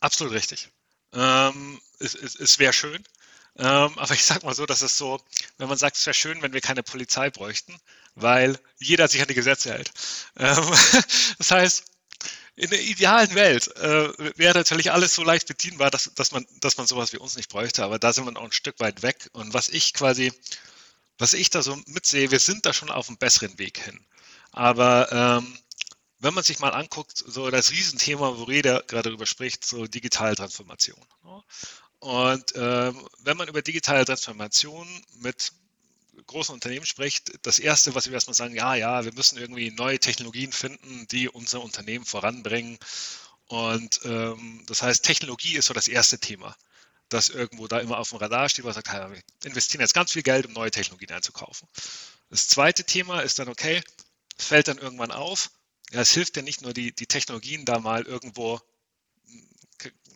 absolut 0.00 0.32
richtig. 0.32 0.70
Ähm, 1.12 1.80
es, 1.98 2.14
es, 2.14 2.36
es 2.36 2.58
wäre 2.58 2.72
schön. 2.72 3.02
Ähm, 3.56 3.98
aber 3.98 4.14
ich 4.14 4.24
sage 4.24 4.46
mal 4.46 4.54
so, 4.54 4.66
dass 4.66 4.82
es 4.82 4.96
so, 4.96 5.20
wenn 5.56 5.68
man 5.68 5.78
sagt, 5.78 5.96
es 5.96 6.06
wäre 6.06 6.14
schön, 6.14 6.42
wenn 6.42 6.52
wir 6.52 6.60
keine 6.60 6.84
Polizei 6.84 7.28
bräuchten, 7.30 7.76
weil 8.14 8.58
jeder 8.78 9.08
sich 9.08 9.20
an 9.20 9.28
die 9.28 9.34
Gesetze 9.34 9.72
hält. 9.72 9.90
Ähm, 10.36 10.64
das 11.38 11.50
heißt, 11.50 11.84
in 12.54 12.70
der 12.70 12.80
idealen 12.80 13.34
Welt 13.34 13.68
äh, 13.76 14.12
wäre 14.36 14.58
natürlich 14.58 14.92
alles 14.92 15.14
so 15.14 15.22
leicht 15.22 15.46
bedienbar, 15.46 15.90
dass, 15.90 16.10
dass, 16.14 16.32
man, 16.32 16.46
dass 16.60 16.76
man 16.76 16.86
sowas 16.86 17.12
wie 17.12 17.18
uns 17.18 17.36
nicht 17.36 17.48
bräuchte, 17.48 17.84
aber 17.84 17.98
da 17.98 18.12
sind 18.12 18.24
wir 18.24 18.32
noch 18.32 18.42
ein 18.42 18.52
Stück 18.52 18.80
weit 18.80 19.02
weg. 19.02 19.28
Und 19.32 19.54
was 19.54 19.68
ich 19.68 19.94
quasi, 19.94 20.32
was 21.18 21.32
ich 21.32 21.50
da 21.50 21.62
so 21.62 21.76
mitsehe, 21.86 22.30
wir 22.30 22.40
sind 22.40 22.66
da 22.66 22.72
schon 22.72 22.90
auf 22.90 23.08
einem 23.08 23.18
besseren 23.18 23.58
Weg 23.58 23.78
hin. 23.78 24.04
Aber 24.50 25.08
ähm, 25.12 25.58
wenn 26.20 26.34
man 26.34 26.44
sich 26.44 26.58
mal 26.58 26.70
anguckt, 26.70 27.16
so 27.16 27.50
das 27.50 27.70
Riesenthema, 27.70 28.36
wo 28.38 28.44
Reda 28.44 28.82
gerade 28.86 29.10
darüber 29.10 29.26
spricht, 29.26 29.64
so 29.64 29.86
digitale 29.86 30.34
Transformation. 30.34 31.04
Ne? 31.24 31.42
Und 32.00 32.52
ähm, 32.56 33.08
wenn 33.20 33.36
man 33.36 33.48
über 33.48 33.62
digitale 33.62 34.04
Transformation 34.04 34.86
mit 35.20 35.52
großen 36.26 36.52
Unternehmen 36.52 36.86
spricht, 36.86 37.32
das 37.42 37.58
Erste, 37.58 37.94
was 37.94 38.06
wir 38.06 38.12
erstmal 38.12 38.34
sagen, 38.34 38.54
ja, 38.54 38.74
ja, 38.74 39.04
wir 39.04 39.12
müssen 39.12 39.38
irgendwie 39.38 39.70
neue 39.70 39.98
Technologien 39.98 40.52
finden, 40.52 41.06
die 41.08 41.28
unser 41.28 41.62
Unternehmen 41.62 42.04
voranbringen. 42.04 42.78
Und 43.46 44.00
ähm, 44.04 44.62
das 44.66 44.82
heißt, 44.82 45.04
Technologie 45.04 45.56
ist 45.56 45.66
so 45.66 45.74
das 45.74 45.88
erste 45.88 46.18
Thema, 46.18 46.56
das 47.08 47.30
irgendwo 47.30 47.66
da 47.66 47.78
immer 47.78 47.98
auf 47.98 48.10
dem 48.10 48.18
Radar 48.18 48.48
steht, 48.48 48.64
wo 48.64 48.68
man 48.68 48.74
sagt, 48.74 48.88
ja, 48.88 49.10
wir 49.10 49.20
investieren 49.44 49.80
jetzt 49.80 49.94
ganz 49.94 50.12
viel 50.12 50.22
Geld, 50.22 50.46
um 50.46 50.52
neue 50.52 50.70
Technologien 50.70 51.12
einzukaufen. 51.12 51.68
Das 52.30 52.48
zweite 52.48 52.84
Thema 52.84 53.20
ist 53.20 53.38
dann, 53.38 53.48
okay, 53.48 53.82
fällt 54.36 54.68
dann 54.68 54.78
irgendwann 54.78 55.10
auf, 55.10 55.50
ja, 55.92 56.00
es 56.00 56.12
hilft 56.12 56.36
ja 56.36 56.42
nicht 56.42 56.62
nur, 56.62 56.72
die, 56.72 56.94
die 56.94 57.06
Technologien 57.06 57.64
da 57.64 57.78
mal 57.78 58.02
irgendwo 58.02 58.60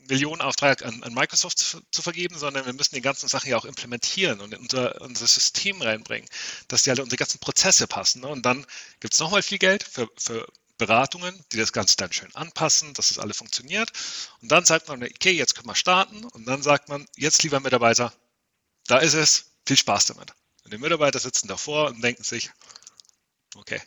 Millionenauftrag 0.09 0.85
an, 0.85 1.03
an 1.03 1.15
Microsoft 1.15 1.59
zu, 1.59 1.81
zu, 1.91 2.03
vergeben, 2.03 2.37
sondern 2.37 2.67
wir 2.67 2.73
müssen 2.73 2.95
die 2.95 3.01
ganzen 3.01 3.29
Sachen 3.29 3.49
ja 3.51 3.57
auch 3.57 3.65
implementieren 3.65 4.41
und 4.41 4.53
in 4.53 4.61
unser, 4.61 5.01
unser 5.01 5.27
System 5.27 5.81
reinbringen, 5.81 6.29
dass 6.69 6.83
die 6.83 6.91
alle 6.91 7.03
unsere 7.03 7.19
ganzen 7.19 7.39
Prozesse 7.39 7.87
passen. 7.87 8.21
Ne? 8.21 8.29
Und 8.29 8.45
dann 8.45 8.67
gibt 9.01 9.15
es 9.15 9.21
nochmal 9.21 9.43
viel 9.43 9.59
Geld 9.59 9.83
für, 9.85 10.09
für 10.19 10.47
Beratungen, 10.77 11.45
die 11.53 11.59
das 11.59 11.73
Ganze 11.73 11.97
dann 11.97 12.13
schön 12.13 12.35
anpassen, 12.35 12.93
dass 12.95 13.09
das 13.09 13.19
alles 13.19 13.37
funktioniert. 13.37 13.93
Und 14.41 14.51
dann 14.51 14.65
sagt 14.65 14.89
man, 14.89 15.03
okay, 15.03 15.31
jetzt 15.31 15.55
können 15.55 15.69
wir 15.69 15.77
starten. 15.77 16.25
Und 16.25 16.47
dann 16.47 16.63
sagt 16.63 16.89
man, 16.89 17.07
jetzt 17.17 17.43
lieber 17.45 17.61
Mitarbeiter, 17.61 18.13
da 18.87 18.99
ist 18.99 19.15
es, 19.15 19.53
viel 19.67 19.77
Spaß 19.77 20.07
damit. 20.07 20.33
Und 20.65 20.73
die 20.73 20.79
Mitarbeiter 20.79 21.21
sitzen 21.21 21.47
davor 21.47 21.89
und 21.89 22.03
denken 22.03 22.25
sich, 22.25 22.51
okay, 23.55 23.81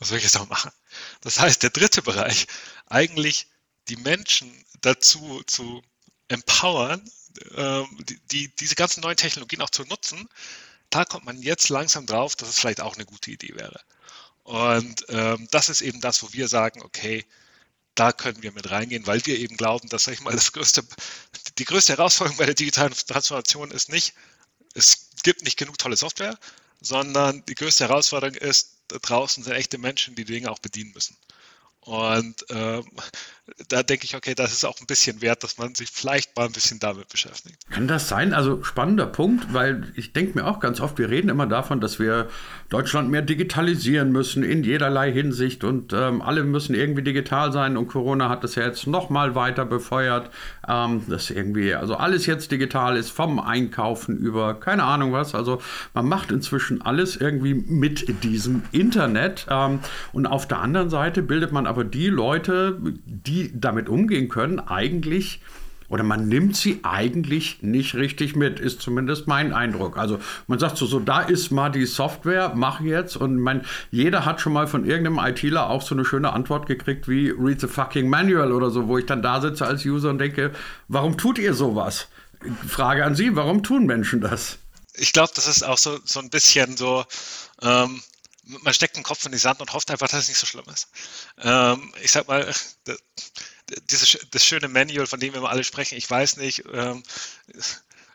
was 0.00 0.08
soll 0.08 0.18
ich 0.18 0.24
jetzt 0.24 0.34
noch 0.34 0.48
machen? 0.48 0.72
Das 1.20 1.38
heißt, 1.38 1.62
der 1.62 1.70
dritte 1.70 2.02
Bereich, 2.02 2.46
eigentlich 2.86 3.46
die 3.88 3.96
Menschen 3.96 4.64
dazu 4.80 5.42
zu 5.46 5.82
empowern, 6.28 7.08
ähm, 7.54 7.86
die, 8.08 8.18
die, 8.32 8.56
diese 8.56 8.74
ganzen 8.74 9.02
neuen 9.02 9.16
Technologien 9.16 9.60
auch 9.60 9.70
zu 9.70 9.84
nutzen, 9.84 10.28
da 10.88 11.04
kommt 11.04 11.26
man 11.26 11.40
jetzt 11.40 11.68
langsam 11.68 12.06
drauf, 12.06 12.34
dass 12.34 12.48
es 12.48 12.58
vielleicht 12.58 12.80
auch 12.80 12.96
eine 12.96 13.04
gute 13.04 13.30
Idee 13.30 13.54
wäre. 13.54 13.80
Und 14.42 15.04
ähm, 15.10 15.46
das 15.50 15.68
ist 15.68 15.82
eben 15.82 16.00
das, 16.00 16.22
wo 16.22 16.32
wir 16.32 16.48
sagen, 16.48 16.82
okay, 16.82 17.24
da 17.94 18.12
können 18.12 18.42
wir 18.42 18.52
mit 18.52 18.70
reingehen, 18.70 19.06
weil 19.06 19.24
wir 19.26 19.38
eben 19.38 19.56
glauben, 19.56 19.88
dass 19.88 20.04
sag 20.04 20.14
ich 20.14 20.20
mal, 20.22 20.34
das 20.34 20.52
größte, 20.52 20.82
die 21.58 21.64
größte 21.64 21.92
Herausforderung 21.92 22.38
bei 22.38 22.46
der 22.46 22.54
digitalen 22.54 22.94
Transformation 22.94 23.70
ist 23.70 23.90
nicht, 23.90 24.14
es 24.74 25.10
gibt 25.22 25.42
nicht 25.42 25.58
genug 25.58 25.78
tolle 25.78 25.96
Software, 25.96 26.38
sondern 26.80 27.44
die 27.44 27.54
größte 27.54 27.88
Herausforderung 27.88 28.34
ist, 28.36 28.79
da 28.90 28.98
draußen 28.98 29.44
sind 29.44 29.52
echte 29.54 29.78
Menschen, 29.78 30.14
die, 30.14 30.24
die 30.24 30.32
Dinge 30.34 30.50
auch 30.50 30.58
bedienen 30.58 30.92
müssen. 30.94 31.16
Und 31.82 32.44
ähm, 32.50 32.84
da 33.68 33.82
denke 33.82 34.04
ich, 34.04 34.14
okay, 34.14 34.34
das 34.34 34.52
ist 34.52 34.64
auch 34.64 34.78
ein 34.80 34.86
bisschen 34.86 35.22
wert, 35.22 35.42
dass 35.42 35.56
man 35.56 35.74
sich 35.74 35.90
vielleicht 35.90 36.36
mal 36.36 36.44
ein 36.44 36.52
bisschen 36.52 36.78
damit 36.78 37.08
beschäftigt. 37.08 37.56
Kann 37.70 37.88
das 37.88 38.06
sein? 38.06 38.34
Also 38.34 38.62
spannender 38.62 39.06
Punkt, 39.06 39.54
weil 39.54 39.90
ich 39.96 40.12
denke 40.12 40.38
mir 40.38 40.46
auch 40.46 40.60
ganz 40.60 40.80
oft, 40.80 40.98
wir 40.98 41.08
reden 41.08 41.30
immer 41.30 41.46
davon, 41.46 41.80
dass 41.80 41.98
wir 41.98 42.28
Deutschland 42.68 43.10
mehr 43.10 43.22
digitalisieren 43.22 44.12
müssen 44.12 44.42
in 44.42 44.62
jederlei 44.62 45.10
Hinsicht 45.10 45.64
und 45.64 45.94
ähm, 45.94 46.20
alle 46.20 46.44
müssen 46.44 46.74
irgendwie 46.74 47.02
digital 47.02 47.50
sein 47.50 47.78
und 47.78 47.88
Corona 47.88 48.28
hat 48.28 48.44
das 48.44 48.56
ja 48.56 48.66
jetzt 48.66 48.86
noch 48.86 49.08
mal 49.08 49.34
weiter 49.34 49.64
befeuert, 49.64 50.30
ähm, 50.70 51.02
dass 51.08 51.30
irgendwie 51.30 51.74
also 51.74 51.96
alles 51.96 52.26
jetzt 52.26 52.52
digital 52.52 52.96
ist, 52.96 53.10
vom 53.10 53.40
Einkaufen 53.40 54.16
über 54.16 54.54
keine 54.54 54.84
Ahnung 54.84 55.12
was. 55.12 55.34
Also 55.34 55.60
man 55.94 56.06
macht 56.06 56.30
inzwischen 56.30 56.82
alles 56.82 57.16
irgendwie 57.16 57.54
mit 57.54 58.22
diesem 58.22 58.62
Internet 58.72 59.46
ähm, 59.50 59.80
und 60.12 60.26
auf 60.26 60.46
der 60.46 60.60
anderen 60.60 60.90
Seite 60.90 61.22
bildet 61.22 61.52
man 61.52 61.66
aber 61.66 61.84
die 61.84 62.08
Leute, 62.08 62.78
die 63.04 63.50
damit 63.54 63.88
umgehen 63.88 64.28
können, 64.28 64.60
eigentlich 64.60 65.40
oder 65.90 66.04
man 66.04 66.28
nimmt 66.28 66.56
sie 66.56 66.80
eigentlich 66.84 67.62
nicht 67.62 67.96
richtig 67.96 68.36
mit, 68.36 68.60
ist 68.60 68.80
zumindest 68.80 69.26
mein 69.26 69.52
Eindruck. 69.52 69.98
Also 69.98 70.20
man 70.46 70.58
sagt 70.58 70.78
so, 70.78 70.86
so 70.86 71.00
da 71.00 71.20
ist 71.20 71.50
mal 71.50 71.68
die 71.68 71.84
Software, 71.84 72.52
mach 72.54 72.80
jetzt 72.80 73.16
und 73.16 73.38
man, 73.38 73.66
jeder 73.90 74.24
hat 74.24 74.40
schon 74.40 74.52
mal 74.52 74.68
von 74.68 74.86
irgendeinem 74.86 75.18
ITler 75.18 75.68
auch 75.68 75.82
so 75.82 75.94
eine 75.94 76.04
schöne 76.04 76.32
Antwort 76.32 76.66
gekriegt 76.66 77.08
wie 77.08 77.30
read 77.30 77.60
the 77.60 77.66
fucking 77.66 78.08
manual 78.08 78.52
oder 78.52 78.70
so, 78.70 78.86
wo 78.86 78.98
ich 78.98 79.06
dann 79.06 79.20
da 79.20 79.40
sitze 79.40 79.66
als 79.66 79.84
User 79.84 80.10
und 80.10 80.18
denke, 80.18 80.52
warum 80.88 81.18
tut 81.18 81.38
ihr 81.38 81.54
sowas? 81.54 82.06
Frage 82.66 83.04
an 83.04 83.16
Sie, 83.16 83.34
warum 83.36 83.62
tun 83.62 83.84
Menschen 83.84 84.20
das? 84.20 84.58
Ich 84.94 85.12
glaube, 85.12 85.32
das 85.34 85.46
ist 85.46 85.64
auch 85.64 85.78
so, 85.78 85.98
so 86.04 86.20
ein 86.20 86.30
bisschen 86.30 86.76
so, 86.76 87.04
ähm, 87.62 88.00
man 88.62 88.74
steckt 88.74 88.96
den 88.96 89.02
Kopf 89.02 89.24
in 89.26 89.32
die 89.32 89.38
Sand 89.38 89.60
und 89.60 89.72
hofft 89.72 89.90
einfach, 89.90 90.08
dass 90.08 90.20
es 90.20 90.28
nicht 90.28 90.38
so 90.38 90.46
schlimm 90.46 90.64
ist. 90.72 90.88
Ähm, 91.38 91.92
ich 92.02 92.10
sag 92.10 92.28
mal, 92.28 92.52
dieses, 93.90 94.18
das 94.30 94.44
schöne 94.44 94.68
Manual, 94.68 95.06
von 95.06 95.20
dem 95.20 95.32
wir 95.32 95.38
immer 95.38 95.50
alle 95.50 95.64
sprechen, 95.64 95.96
ich 95.96 96.08
weiß 96.08 96.36
nicht, 96.36 96.64
ähm, 96.72 97.02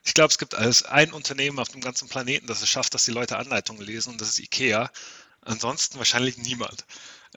ich 0.04 0.14
glaube, 0.14 0.30
es 0.30 0.38
gibt 0.38 0.56
als 0.56 0.84
ein 0.84 1.12
Unternehmen 1.12 1.60
auf 1.60 1.70
dem 1.70 1.82
ganzen 1.82 2.08
Planeten, 2.08 2.48
das 2.48 2.62
es 2.62 2.70
schafft, 2.70 2.94
dass 2.94 3.06
die 3.06 3.12
Leute 3.12 3.38
Anleitungen 3.38 3.82
lesen, 3.82 4.12
und 4.12 4.22
das 4.22 4.30
ist 4.30 4.40
IKEA. 4.40 4.92
Ansonsten 5.42 5.98
wahrscheinlich 5.98 6.38
niemand. 6.38 6.86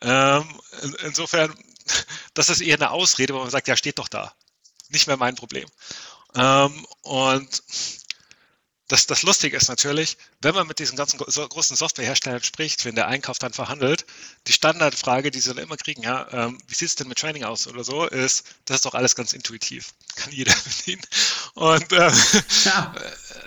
Ähm, 0.02 0.60
in, 0.82 0.94
insofern, 1.04 1.54
das 2.34 2.48
ist 2.48 2.60
eher 2.60 2.76
eine 2.76 2.90
Ausrede, 2.90 3.34
wo 3.34 3.38
man 3.38 3.50
sagt, 3.50 3.68
ja, 3.68 3.76
steht 3.76 3.98
doch 3.98 4.08
da. 4.08 4.34
Nicht 4.90 5.06
mehr 5.06 5.16
mein 5.16 5.34
Problem. 5.34 5.68
Ähm, 6.34 6.86
und 7.02 7.62
das, 8.88 9.06
das 9.06 9.22
Lustige 9.22 9.56
ist 9.56 9.68
natürlich, 9.68 10.16
wenn 10.40 10.54
man 10.54 10.66
mit 10.66 10.78
diesen 10.78 10.96
ganzen 10.96 11.18
großen 11.18 11.76
Softwareherstellern 11.76 12.42
spricht, 12.42 12.86
wenn 12.86 12.94
der 12.94 13.06
Einkauf 13.06 13.38
dann 13.38 13.52
verhandelt, 13.52 14.06
die 14.46 14.52
Standardfrage, 14.52 15.30
die 15.30 15.40
sie 15.40 15.52
dann 15.52 15.62
immer 15.62 15.76
kriegen, 15.76 16.02
ja, 16.02 16.26
ähm, 16.32 16.58
wie 16.66 16.74
sieht 16.74 16.88
es 16.88 16.94
denn 16.94 17.06
mit 17.06 17.18
Training 17.18 17.44
aus 17.44 17.66
oder 17.66 17.84
so, 17.84 18.06
ist, 18.06 18.46
das 18.64 18.76
ist 18.76 18.86
doch 18.86 18.94
alles 18.94 19.14
ganz 19.14 19.34
intuitiv. 19.34 19.92
Kann 20.16 20.32
jeder 20.32 20.54
bedienen. 20.64 21.02
Und, 21.54 21.92
äh, 21.92 22.10
ja, 22.64 22.94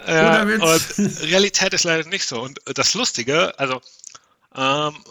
äh, 0.05 0.60
und 0.60 1.21
Realität 1.21 1.74
ist 1.74 1.86
leider 1.86 2.07
nicht 2.07 2.27
so. 2.27 2.39
Und 2.39 2.60
das 2.65 2.93
Lustige, 2.93 3.57
also 3.57 3.81
ähm, 4.55 5.03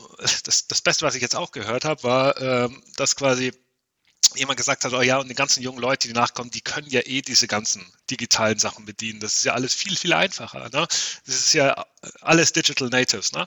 das, 0.44 0.66
das 0.68 0.80
Beste, 0.80 1.04
was 1.04 1.16
ich 1.16 1.22
jetzt 1.22 1.36
auch 1.36 1.50
gehört 1.50 1.84
habe, 1.84 2.02
war, 2.04 2.40
ähm, 2.40 2.82
dass 2.96 3.16
quasi 3.16 3.52
jemand 4.34 4.56
gesagt 4.56 4.84
hat, 4.84 4.92
oh 4.92 5.02
ja, 5.02 5.18
und 5.18 5.28
die 5.28 5.34
ganzen 5.34 5.62
jungen 5.62 5.80
Leute, 5.80 6.08
die 6.08 6.14
nachkommen, 6.14 6.50
die 6.50 6.60
können 6.60 6.88
ja 6.88 7.00
eh 7.04 7.22
diese 7.22 7.48
ganzen 7.48 7.84
digitalen 8.10 8.58
Sachen 8.58 8.84
bedienen. 8.84 9.20
Das 9.20 9.36
ist 9.36 9.44
ja 9.44 9.54
alles 9.54 9.74
viel, 9.74 9.96
viel 9.96 10.12
einfacher. 10.12 10.64
Ne? 10.70 10.86
Das 11.26 11.34
ist 11.34 11.52
ja 11.52 11.84
alles 12.20 12.52
Digital 12.52 12.88
Natives. 12.88 13.32
Ne? 13.32 13.46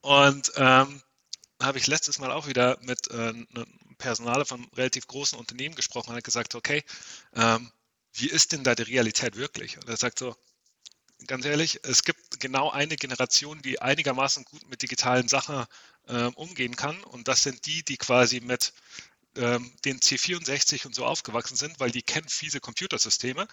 Und 0.00 0.52
ähm, 0.56 1.02
habe 1.60 1.78
ich 1.78 1.86
letztes 1.86 2.18
Mal 2.18 2.32
auch 2.32 2.46
wieder 2.46 2.78
mit 2.82 3.10
äh, 3.10 3.14
einem 3.14 3.46
Personal 3.98 4.44
von 4.44 4.66
relativ 4.76 5.06
großen 5.06 5.38
Unternehmen 5.38 5.74
gesprochen 5.74 6.10
und 6.10 6.16
hat 6.16 6.24
gesagt, 6.24 6.54
okay, 6.54 6.82
ähm, 7.34 7.70
wie 8.12 8.28
ist 8.28 8.52
denn 8.52 8.64
da 8.64 8.74
die 8.74 8.82
Realität 8.82 9.36
wirklich? 9.36 9.76
Und 9.76 9.88
er 9.88 9.96
sagt 9.96 10.18
so, 10.18 10.36
ganz 11.26 11.44
ehrlich, 11.44 11.80
es 11.84 12.02
gibt 12.04 12.40
genau 12.40 12.70
eine 12.70 12.96
Generation, 12.96 13.60
die 13.62 13.80
einigermaßen 13.80 14.44
gut 14.44 14.68
mit 14.68 14.82
digitalen 14.82 15.28
Sachen 15.28 15.64
äh, 16.06 16.24
umgehen 16.34 16.76
kann. 16.76 17.02
Und 17.04 17.28
das 17.28 17.42
sind 17.42 17.66
die, 17.66 17.82
die 17.82 17.96
quasi 17.96 18.40
mit 18.40 18.72
den 19.36 20.00
C64 20.00 20.86
und 20.86 20.94
so 20.94 21.04
aufgewachsen 21.04 21.56
sind, 21.56 21.80
weil 21.80 21.90
die 21.90 22.02
kennen 22.02 22.28
fiese 22.28 22.60
Computersysteme. 22.60 23.46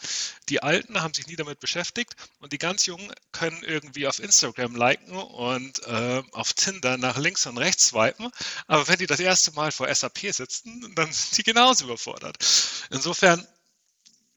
Die 0.50 0.62
Alten 0.62 1.02
haben 1.02 1.14
sich 1.14 1.28
nie 1.28 1.36
damit 1.36 1.60
beschäftigt 1.60 2.16
und 2.40 2.54
die 2.54 2.58
ganz 2.58 2.86
Jungen 2.86 3.12
können 3.32 3.64
irgendwie 3.64 4.08
auf 4.08 4.20
Instagram 4.20 4.76
liken 4.76 5.16
und 5.16 5.86
äh, 5.88 6.24
auf 6.32 6.54
Tinder 6.54 6.98
nach 6.98 7.18
links 7.18 7.46
und 7.46 7.58
rechts 7.58 7.88
swipen. 7.88 8.32
Aber 8.68 8.88
wenn 8.88 9.00
die 9.00 9.08
das 9.08 9.20
erste 9.20 9.52
Mal 9.54 9.72
vor 9.72 9.94
SAP 9.94 10.20
sitzen, 10.32 10.94
dann 10.96 11.12
sind 11.12 11.38
die 11.38 11.44
genauso 11.44 11.86
überfordert. 11.86 12.38
Insofern 12.90 13.48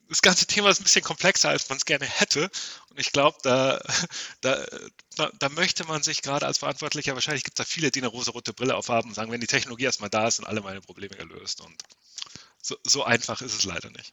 das 0.09 0.23
ganze 0.23 0.47
Thema 0.47 0.71
ist 0.71 0.81
ein 0.81 0.85
bisschen 0.85 1.05
komplexer, 1.05 1.49
als 1.49 1.69
man 1.69 1.79
es 1.79 1.85
gerne 1.85 2.07
hätte. 2.07 2.51
Und 2.91 3.01
ich 3.01 3.13
glaube, 3.13 3.39
da, 3.43 3.81
da, 4.41 4.65
da, 5.39 5.49
möchte 5.51 5.85
man 5.85 6.03
sich 6.03 6.23
gerade 6.23 6.47
als 6.47 6.59
Verantwortlicher, 6.59 7.15
wahrscheinlich 7.15 7.45
gibt 7.45 7.59
es 7.59 7.67
da 7.67 7.69
viele, 7.69 7.91
die 7.91 8.01
eine 8.01 8.09
rosa-rote 8.09 8.53
Brille 8.53 8.77
aufhaben 8.77 9.09
und 9.11 9.15
sagen, 9.15 9.33
wenn 9.33 9.41
die 9.41 9.47
Technologie 9.47 9.85
erstmal 9.85 10.11
da 10.11 10.27
ist, 10.29 10.37
sind 10.37 10.47
alle 10.47 10.61
meine 10.61 10.81
Probleme 10.81 11.17
gelöst. 11.17 11.61
Und 11.61 11.83
so, 12.61 12.77
so 12.85 13.05
einfach 13.05 13.43
ist 13.43 13.55
es 13.55 13.65
leider 13.65 13.91
nicht 13.91 14.13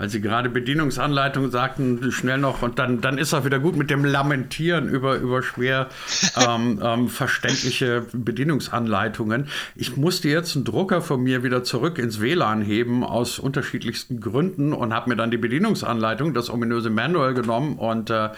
weil 0.00 0.08
Sie 0.08 0.22
gerade 0.22 0.48
Bedienungsanleitung 0.48 1.50
sagten, 1.50 2.10
schnell 2.10 2.38
noch 2.38 2.62
und 2.62 2.78
dann, 2.78 3.02
dann 3.02 3.18
ist 3.18 3.34
auch 3.34 3.44
wieder 3.44 3.58
gut 3.58 3.76
mit 3.76 3.90
dem 3.90 4.02
Lamentieren 4.02 4.88
über, 4.88 5.16
über 5.16 5.42
schwer 5.42 5.90
ähm, 6.48 6.80
ähm, 6.82 7.08
verständliche 7.10 8.06
Bedienungsanleitungen. 8.14 9.48
Ich 9.76 9.98
musste 9.98 10.30
jetzt 10.30 10.56
einen 10.56 10.64
Drucker 10.64 11.02
von 11.02 11.22
mir 11.22 11.42
wieder 11.42 11.64
zurück 11.64 11.98
ins 11.98 12.18
WLAN 12.18 12.62
heben 12.62 13.04
aus 13.04 13.38
unterschiedlichsten 13.38 14.22
Gründen 14.22 14.72
und 14.72 14.94
habe 14.94 15.10
mir 15.10 15.16
dann 15.16 15.30
die 15.30 15.36
Bedienungsanleitung, 15.36 16.32
das 16.32 16.48
ominöse 16.48 16.88
Manual 16.88 17.34
genommen 17.34 17.76
und 17.76 18.08
äh, 18.08 18.30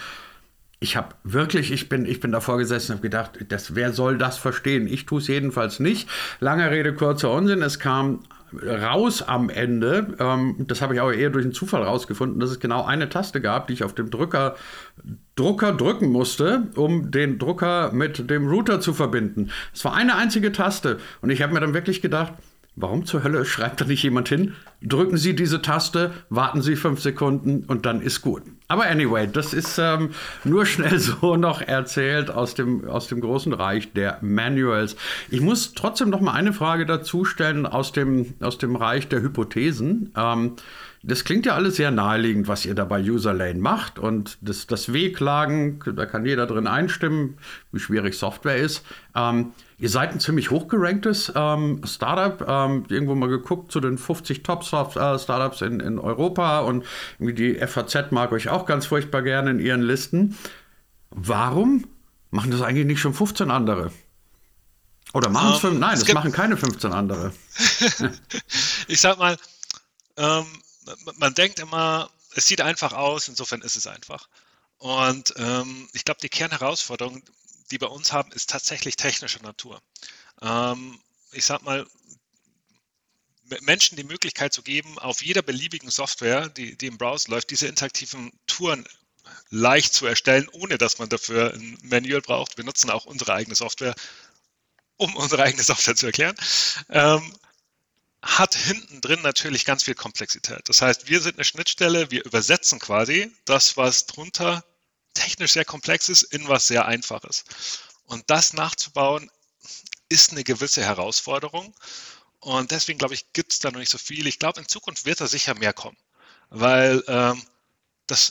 ich 0.80 0.96
habe 0.96 1.14
wirklich, 1.22 1.70
ich 1.70 1.88
bin, 1.88 2.06
ich 2.06 2.18
bin 2.18 2.32
davor 2.32 2.58
gesessen 2.58 2.90
und 2.90 2.98
habe 2.98 3.08
gedacht, 3.08 3.30
das, 3.48 3.76
wer 3.76 3.92
soll 3.92 4.18
das 4.18 4.36
verstehen? 4.36 4.88
Ich 4.88 5.06
tue 5.06 5.20
es 5.20 5.28
jedenfalls 5.28 5.78
nicht. 5.78 6.08
Lange 6.40 6.68
Rede, 6.72 6.92
kurzer 6.92 7.30
Unsinn. 7.30 7.62
Es 7.62 7.78
kam 7.78 8.18
raus 8.60 9.22
am 9.22 9.48
Ende, 9.50 10.14
ähm, 10.18 10.56
das 10.58 10.82
habe 10.82 10.94
ich 10.94 11.00
auch 11.00 11.10
eher 11.10 11.30
durch 11.30 11.44
einen 11.44 11.54
Zufall 11.54 11.82
rausgefunden, 11.82 12.40
dass 12.40 12.50
es 12.50 12.60
genau 12.60 12.84
eine 12.84 13.08
Taste 13.08 13.40
gab, 13.40 13.66
die 13.66 13.74
ich 13.74 13.84
auf 13.84 13.94
dem 13.94 14.10
Drücker, 14.10 14.56
Drucker 15.36 15.72
drücken 15.72 16.10
musste, 16.10 16.68
um 16.76 17.10
den 17.10 17.38
Drucker 17.38 17.92
mit 17.92 18.30
dem 18.30 18.48
Router 18.48 18.80
zu 18.80 18.92
verbinden. 18.92 19.50
Es 19.72 19.84
war 19.84 19.94
eine 19.94 20.16
einzige 20.16 20.52
Taste 20.52 20.98
und 21.20 21.30
ich 21.30 21.42
habe 21.42 21.52
mir 21.54 21.60
dann 21.60 21.74
wirklich 21.74 22.02
gedacht, 22.02 22.34
Warum 22.74 23.04
zur 23.04 23.22
Hölle 23.22 23.44
schreibt 23.44 23.82
da 23.82 23.84
nicht 23.84 24.02
jemand 24.02 24.30
hin? 24.30 24.54
Drücken 24.80 25.18
Sie 25.18 25.36
diese 25.36 25.60
Taste, 25.60 26.12
warten 26.30 26.62
Sie 26.62 26.74
fünf 26.74 27.00
Sekunden 27.00 27.64
und 27.64 27.84
dann 27.84 28.00
ist 28.00 28.22
gut. 28.22 28.42
Aber 28.66 28.86
anyway, 28.86 29.28
das 29.30 29.52
ist 29.52 29.78
ähm, 29.78 30.10
nur 30.44 30.64
schnell 30.64 30.98
so 30.98 31.36
noch 31.36 31.60
erzählt 31.60 32.30
aus 32.30 32.54
dem, 32.54 32.88
aus 32.88 33.08
dem 33.08 33.20
großen 33.20 33.52
Reich 33.52 33.92
der 33.92 34.18
Manuals. 34.22 34.96
Ich 35.28 35.42
muss 35.42 35.74
trotzdem 35.74 36.08
noch 36.08 36.22
mal 36.22 36.32
eine 36.32 36.54
Frage 36.54 36.86
dazu 36.86 37.26
stellen 37.26 37.66
aus 37.66 37.92
dem, 37.92 38.32
aus 38.40 38.56
dem 38.56 38.74
Reich 38.74 39.06
der 39.06 39.20
Hypothesen. 39.20 40.10
Ähm, 40.16 40.56
das 41.04 41.24
klingt 41.24 41.46
ja 41.46 41.54
alles 41.54 41.76
sehr 41.76 41.90
naheliegend, 41.90 42.46
was 42.46 42.64
ihr 42.64 42.76
da 42.76 42.84
bei 42.84 43.00
Userlane 43.02 43.58
macht. 43.58 43.98
Und 43.98 44.38
das, 44.40 44.68
das 44.68 44.92
Wehklagen, 44.92 45.80
da 45.96 46.06
kann 46.06 46.24
jeder 46.24 46.46
drin 46.46 46.68
einstimmen, 46.68 47.38
wie 47.72 47.80
schwierig 47.80 48.16
Software 48.16 48.56
ist. 48.56 48.84
Ähm, 49.16 49.52
ihr 49.78 49.88
seid 49.88 50.12
ein 50.12 50.20
ziemlich 50.20 50.50
hochgeranktes 50.50 51.32
ähm, 51.34 51.80
Startup. 51.84 52.46
Ähm, 52.48 52.84
irgendwo 52.88 53.16
mal 53.16 53.28
geguckt 53.28 53.72
zu 53.72 53.80
den 53.80 53.98
50 53.98 54.44
Top-Startups 54.44 55.62
äh, 55.62 55.66
in, 55.66 55.80
in 55.80 55.98
Europa. 55.98 56.60
Und 56.60 56.84
die 57.18 57.54
FAZ 57.54 58.12
mag 58.12 58.30
euch 58.30 58.48
auch 58.48 58.64
ganz 58.64 58.86
furchtbar 58.86 59.22
gerne 59.22 59.50
in 59.50 59.58
ihren 59.58 59.82
Listen. 59.82 60.36
Warum 61.10 61.84
machen 62.30 62.52
das 62.52 62.62
eigentlich 62.62 62.86
nicht 62.86 63.00
schon 63.00 63.14
15 63.14 63.50
andere? 63.50 63.90
Oder 65.14 65.30
machen 65.30 65.54
es 65.56 65.64
um, 65.64 65.72
ähm, 65.72 65.80
Nein, 65.80 65.94
es 65.94 66.12
machen 66.12 66.30
keine 66.30 66.56
15 66.56 66.92
andere. 66.92 67.32
ich 68.86 69.00
sag 69.00 69.18
mal, 69.18 69.36
ähm, 70.16 70.44
man 71.16 71.34
denkt 71.34 71.58
immer, 71.58 72.10
es 72.34 72.46
sieht 72.46 72.60
einfach 72.60 72.92
aus, 72.92 73.28
insofern 73.28 73.62
ist 73.62 73.76
es 73.76 73.86
einfach. 73.86 74.28
Und 74.78 75.34
ähm, 75.36 75.88
ich 75.92 76.04
glaube, 76.04 76.20
die 76.20 76.28
Kernherausforderung, 76.28 77.22
die 77.70 77.80
wir 77.80 77.90
uns 77.90 78.12
haben, 78.12 78.32
ist 78.32 78.50
tatsächlich 78.50 78.96
technischer 78.96 79.42
Natur. 79.42 79.80
Ähm, 80.40 81.00
ich 81.32 81.44
sag 81.44 81.62
mal, 81.62 81.86
Menschen 83.60 83.96
die 83.96 84.04
Möglichkeit 84.04 84.52
zu 84.52 84.62
geben, 84.62 84.98
auf 84.98 85.22
jeder 85.22 85.42
beliebigen 85.42 85.90
Software, 85.90 86.48
die, 86.48 86.76
die 86.76 86.86
im 86.86 86.98
Browser 86.98 87.30
läuft, 87.30 87.50
diese 87.50 87.66
interaktiven 87.66 88.32
Touren 88.46 88.86
leicht 89.50 89.94
zu 89.94 90.06
erstellen, 90.06 90.48
ohne 90.52 90.78
dass 90.78 90.98
man 90.98 91.08
dafür 91.08 91.52
ein 91.54 91.78
Manual 91.82 92.22
braucht. 92.22 92.56
Wir 92.56 92.64
nutzen 92.64 92.90
auch 92.90 93.04
unsere 93.04 93.34
eigene 93.34 93.54
Software, 93.54 93.94
um 94.96 95.14
unsere 95.16 95.42
eigene 95.42 95.62
Software 95.62 95.96
zu 95.96 96.06
erklären. 96.06 96.36
Ähm, 96.88 97.34
hat 98.22 98.54
hinten 98.54 99.00
drin 99.00 99.20
natürlich 99.22 99.64
ganz 99.64 99.82
viel 99.82 99.96
Komplexität. 99.96 100.68
Das 100.68 100.80
heißt, 100.80 101.08
wir 101.08 101.20
sind 101.20 101.36
eine 101.36 101.44
Schnittstelle, 101.44 102.10
wir 102.10 102.24
übersetzen 102.24 102.78
quasi 102.78 103.30
das, 103.44 103.76
was 103.76 104.06
drunter 104.06 104.64
technisch 105.14 105.52
sehr 105.52 105.64
komplex 105.64 106.08
ist, 106.08 106.22
in 106.22 106.48
was 106.48 106.68
sehr 106.68 106.86
einfaches. 106.86 107.44
Und 108.04 108.24
das 108.28 108.52
nachzubauen, 108.52 109.30
ist 110.08 110.32
eine 110.32 110.44
gewisse 110.44 110.82
Herausforderung. 110.82 111.74
Und 112.38 112.70
deswegen 112.70 112.98
glaube 112.98 113.14
ich, 113.14 113.32
gibt 113.32 113.52
es 113.52 113.58
da 113.60 113.70
noch 113.70 113.80
nicht 113.80 113.90
so 113.90 113.98
viel. 113.98 114.26
Ich 114.26 114.38
glaube, 114.38 114.60
in 114.60 114.68
Zukunft 114.68 115.04
wird 115.04 115.20
da 115.20 115.26
sicher 115.26 115.54
mehr 115.54 115.72
kommen, 115.72 115.96
weil 116.50 117.02
ähm, 117.08 117.42
das, 118.06 118.30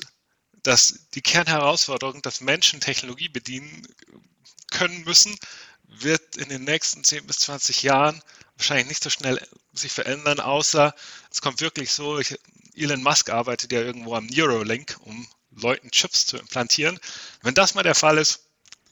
das, 0.64 1.08
die 1.14 1.22
Kernherausforderung, 1.22 2.22
dass 2.22 2.42
Menschen 2.42 2.82
Technologie 2.82 3.30
bedienen 3.30 3.88
können 4.70 5.04
müssen, 5.04 5.38
wird 5.92 6.38
in 6.38 6.50
den 6.50 6.64
nächsten 6.64 7.04
10 7.04 7.28
bis 7.28 7.40
20 7.40 7.84
Jahren 7.84 8.22
wahrscheinlich 8.58 8.88
nicht 8.88 9.04
so 9.04 9.10
schnell 9.10 9.40
sich 9.74 9.92
verändern, 9.92 10.40
außer 10.40 10.96
es 11.30 11.42
kommt 11.42 11.62
wirklich 11.62 11.92
so, 11.92 12.20
ich, 12.20 12.40
Elon 12.76 13.04
Musk 13.04 13.30
arbeitet 13.30 13.72
ja 13.72 13.82
irgendwo 13.82 14.16
am 14.16 14.28
Neuralink, 14.28 14.98
um 15.02 15.28
Leuten 15.52 15.92
Chips 15.92 16.26
zu 16.26 16.38
implantieren. 16.38 17.00
Wenn 17.42 17.54
das 17.54 17.74
mal 17.74 17.84
der 17.84 17.96
Fall 17.96 18.18
ist, 18.18 18.51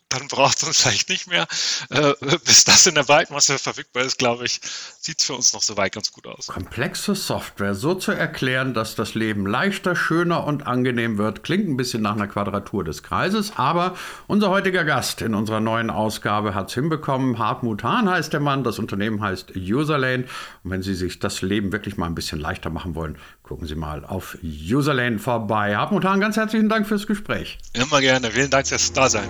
dann 0.10 0.28
braucht 0.28 0.58
es 0.58 0.68
uns 0.68 0.82
vielleicht 0.82 1.10
nicht 1.10 1.28
mehr. 1.28 1.48
Äh, 1.89 2.13
bis 2.44 2.66
das 2.66 2.88
in 2.88 2.96
der 2.96 3.04
Breitmasse 3.04 3.58
verfügbar 3.60 4.04
ist, 4.04 4.18
glaube 4.18 4.46
ich, 4.46 4.60
sieht 5.00 5.20
es 5.20 5.25
für 5.25 5.34
uns 5.34 5.54
noch 5.54 5.62
soweit 5.62 5.94
ganz 5.94 6.12
gut 6.12 6.28
aus. 6.28 6.48
Komplexe 6.48 7.16
Software 7.16 7.75
so 7.75 7.94
zu 7.94 8.12
erklären, 8.12 8.74
dass 8.74 8.96
das 8.96 9.13
Leben 9.13 9.46
leichter, 9.46 9.96
schöner 9.96 10.46
und 10.46 10.68
angenehm 10.68 11.18
wird, 11.18 11.44
klingt 11.44 11.68
ein 11.68 11.78
bisschen 11.78 12.01
nach 12.01 12.16
einer 12.16 12.28
Quadratur 12.28 12.84
des 12.84 13.04
Kreises, 13.04 13.54
aber 13.56 13.96
unser 14.28 14.50
heutiger 14.50 14.84
Gast 14.84 15.22
in 15.22 15.36
unserer 15.36 15.60
neuen 15.60 15.89
Ausgabe 15.89 16.56
hat 16.56 16.70
es 16.70 16.74
hinbekommen. 16.74 17.38
Hartmut 17.38 17.84
Hahn 17.84 18.10
heißt 18.10 18.34
der 18.34 18.39
Mann, 18.39 18.63
das 18.63 18.80
Unternehmen 18.80 19.22
heißt 19.22 19.56
Userlane. 19.56 20.25
Und 20.63 20.72
wenn 20.72 20.82
Sie 20.82 20.96
sich 20.96 21.20
das 21.20 21.42
Leben 21.42 21.72
wirklich 21.72 21.98
mal 21.98 22.08
ein 22.08 22.16
bisschen 22.16 22.39
leichter 22.39 22.70
machen 22.70 22.96
wollen, 22.96 23.18
gucken 23.44 23.68
Sie 23.68 23.75
mal 23.75 24.06
auf 24.06 24.38
Userlane 24.44 25.20
vorbei. 25.20 25.75
Hartmut 25.75 26.04
Hahn, 26.06 26.20
ganz 26.20 26.36
herzlichen 26.36 26.70
Dank 26.70 26.88
fürs 26.88 27.06
Gespräch. 27.06 27.58
Immer 27.74 28.01
gerne. 28.01 28.32
Vielen 28.32 28.50
Dank 28.50 28.68
fürs 28.68 28.92
Dasein. 28.92 29.30